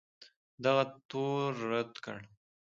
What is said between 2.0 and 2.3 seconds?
کړ